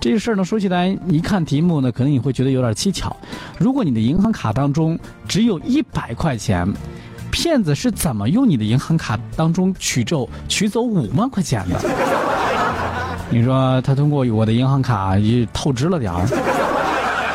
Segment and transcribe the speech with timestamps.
[0.00, 3.14] 这个事儿呢，说起来，一看题目呢，可能你会觉得有点蹊跷。
[3.58, 6.66] 如果你的银行卡当中只有一百块钱，
[7.30, 11.78] 骗子是怎么用你的银行卡当中取走取走五万块钱的？
[13.28, 16.26] 你说他通过我的银行卡也透支了点儿，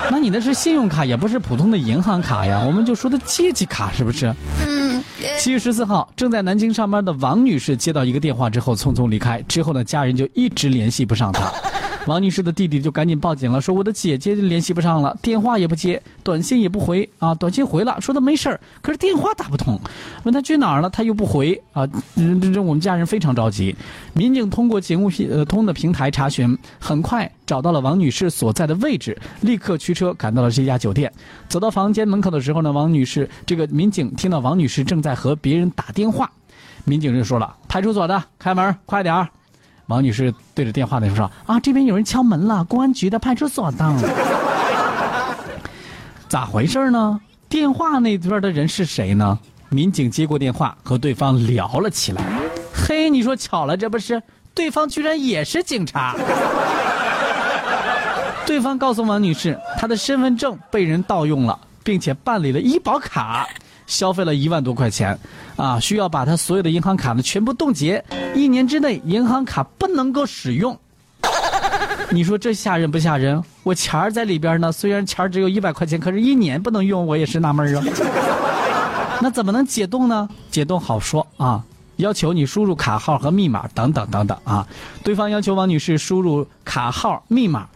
[0.09, 4.33] 那你那是信用卡，也不是普通的银行卡呀，我们就说的借记卡是不是？
[4.65, 5.03] 嗯
[5.39, 9.41] 七月十四号，正在南京上班的王女士接到一个电话之后，匆匆离开。
[9.43, 11.51] 之后呢，家人就一直联系不上她。
[12.05, 17.33] 王女士的弟弟就赶紧报警了，说我的姐姐联系不上了，电话也不接，短信也不回啊。
[17.33, 19.79] 短信回了，说他没事儿，可是电话打不通。
[20.23, 21.85] 问他去哪儿了，他又不回啊。
[22.15, 23.75] 这这我们家人非常着急。
[24.13, 31.11] 民警通过警务呃通的平台查询，很快找到了王女士所在的位置，立刻驱车赶到了这家酒店。
[31.49, 36.31] 走到房间门口的时候呢，王女士这个民警听到王女士正在和别人打电话，
[36.83, 39.27] 民警就说了：“派出所的，开门，快点儿。”
[39.87, 43.95] 王女士对着电话那说：“啊，这边有人敲门了，公安局的、派出所的。
[46.27, 47.19] 咋回事呢？
[47.47, 49.37] 电话那边的人是谁呢？
[49.69, 52.23] 民警接过电话，和对方聊了起来。
[52.73, 54.21] 嘿，你说巧了，这不是？
[54.53, 56.15] 对方居然也是警察。
[58.45, 63.47] 对方告诉王女士，她的身份证被人盗用了，并且办理了医保卡。”
[63.87, 65.17] 消费了一万多块钱，
[65.55, 70.77] 啊，需要把他所有的银行卡呢全部冻结，一年之内银行卡不能够使用。
[72.11, 73.43] 你说这吓人不吓人？
[73.63, 77.83] 我钱儿在里边呢，虽然钱儿只有一百块钱，可是一年不能用，我也是纳闷啊。
[79.21, 80.29] 那怎么能解冻呢？
[80.51, 81.63] 解冻好说啊，
[81.97, 84.67] 要求你输入卡号和密码等等等等啊。
[85.03, 87.67] 对方要求王女士输入卡号密码。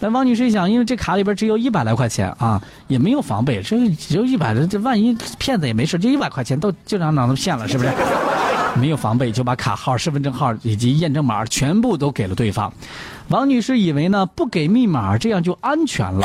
[0.00, 7.92] 那王女士一想，因为这卡里边只有一百来块钱啊，也没有防备，这只有一百的，这万一骗子也没事，就一百块钱都就让让他骗了，是不是？
[8.78, 12.72] 没有防备，就把卡号、身份证号以及验证码全部都给了对方。
[13.28, 16.24] 王女士以为呢，不给密码这样就安全了，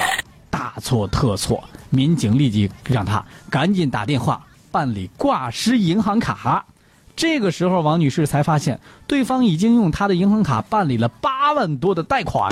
[0.51, 1.63] 大错特错。
[1.89, 4.39] 民警立即让她赶紧打电话
[4.71, 6.63] 办理挂失银行卡。
[7.15, 12.51] 这个时候，王女士才发现，对方已经用她的银行卡办理了八万多的贷款。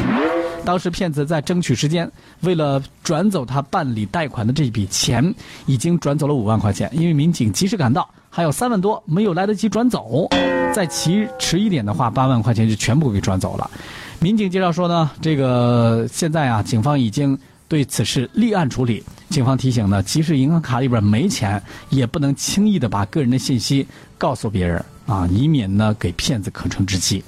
[0.63, 2.09] 当时骗子在争取时间，
[2.41, 5.33] 为了转走她办理贷款的这笔钱，
[5.65, 6.89] 已经转走了五万块钱。
[6.93, 10.29] 因为民警及时赶到，还有三万多没有来得及转走。
[10.71, 13.69] 再迟迟一点的话，八万块钱就全部给转走了。
[14.19, 19.03] 民警介绍说呢，这个现在啊，警方已经对此事立案处理。
[19.31, 21.59] 警方提醒呢，即使银行卡里边没钱，
[21.89, 23.87] 也不能轻易的把个人的信息
[24.17, 27.23] 告诉别人啊，以免呢给骗子可乘之机。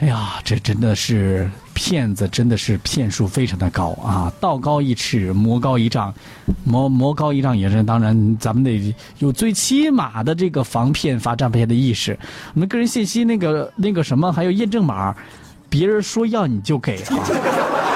[0.00, 4.32] 哎呀，这真的是骗子，真的是骗术非常的高啊！
[4.40, 6.12] 道高一尺，魔高一丈，
[6.64, 7.82] 魔魔高一丈也是。
[7.82, 12.18] 当然，咱们得有最起码的这个防骗、防诈骗的意识。
[12.54, 15.14] 我们个人信息那个那个什么，还有验证码，
[15.68, 17.89] 别人说要你就给啊。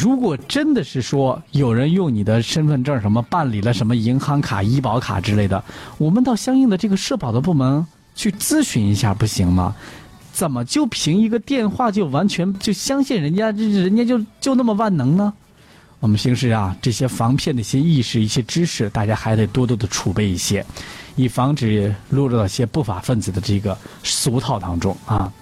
[0.00, 5.62] 如果真的是说有人用你的身份证什么办理了什么银行卡、医保卡之类的，
[5.96, 9.74] 我们到相应的这个社保的部门去咨询一下不行吗？
[10.32, 15.32] 怎么就凭一个电话就完全就相信人家，人家就就那么万能呢？
[15.98, 20.64] 我们平时啊这些防骗的一些意识、一些知识，大家还得多多的储备一些，
[21.16, 25.32] 以防止落入到一些不法分子的这个俗套当中啊。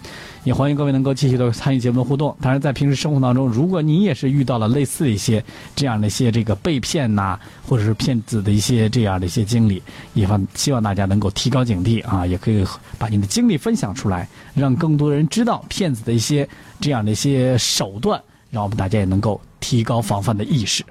[0.46, 2.34] 也欢迎各位能够继续的参与节目互动。
[2.40, 7.36] 当然，在平时生活当中，如果你也是遇到了类似的一些这样的一些这个被骗呐，
[7.66, 9.82] 或者是骗子的一些这样的一些经历，
[10.14, 12.64] 也望希望大家能够提高警惕啊，也可以
[12.96, 16.48] 把你的经历分享出来，让更多人知道骗子的一些
[16.80, 20.84] 这样的一些手段，让我们大家也能够提高防范的意识。